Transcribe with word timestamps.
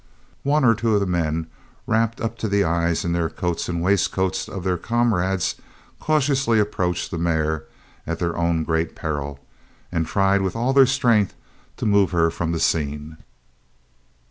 One 0.41 0.65
or 0.65 0.73
two 0.73 0.95
of 0.95 0.99
the 0.99 1.05
men, 1.05 1.45
wrapped 1.85 2.19
up 2.19 2.35
to 2.39 2.47
the 2.47 2.63
eyes 2.63 3.05
in 3.05 3.11
the 3.13 3.29
coats 3.29 3.69
and 3.69 3.83
waistcoats 3.83 4.49
of 4.49 4.63
their 4.63 4.79
comrades, 4.79 5.57
cautiously 5.99 6.59
approached 6.59 7.11
the 7.11 7.19
mare 7.19 7.65
at 8.07 8.17
their 8.17 8.35
own 8.35 8.63
great 8.63 8.95
peril, 8.95 9.39
and 9.91 10.07
tried 10.07 10.41
with 10.41 10.55
all 10.55 10.73
their 10.73 10.87
strength 10.87 11.35
to 11.77 11.85
move 11.85 12.09
her 12.13 12.31
from 12.31 12.51
the 12.51 12.59
scene. 12.59 13.17